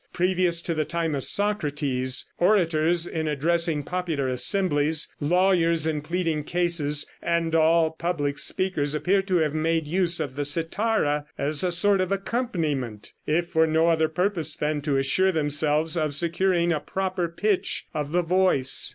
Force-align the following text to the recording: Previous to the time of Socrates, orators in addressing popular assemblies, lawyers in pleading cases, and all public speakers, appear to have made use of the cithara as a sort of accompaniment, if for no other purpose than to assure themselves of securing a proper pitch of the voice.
Previous 0.13 0.61
to 0.61 0.73
the 0.73 0.83
time 0.83 1.13
of 1.13 1.23
Socrates, 1.23 2.25
orators 2.39 3.05
in 3.05 3.27
addressing 3.27 3.83
popular 3.83 4.27
assemblies, 4.29 5.07
lawyers 5.19 5.85
in 5.85 6.01
pleading 6.01 6.43
cases, 6.43 7.05
and 7.21 7.53
all 7.53 7.91
public 7.91 8.39
speakers, 8.39 8.95
appear 8.95 9.21
to 9.21 9.35
have 9.35 9.53
made 9.53 9.85
use 9.85 10.19
of 10.19 10.35
the 10.37 10.43
cithara 10.43 11.25
as 11.37 11.63
a 11.63 11.71
sort 11.71 12.01
of 12.01 12.11
accompaniment, 12.11 13.13
if 13.27 13.49
for 13.49 13.67
no 13.67 13.89
other 13.89 14.07
purpose 14.07 14.55
than 14.55 14.81
to 14.81 14.97
assure 14.97 15.31
themselves 15.31 15.95
of 15.95 16.15
securing 16.15 16.71
a 16.71 16.79
proper 16.79 17.27
pitch 17.29 17.85
of 17.93 18.11
the 18.11 18.23
voice. 18.23 18.89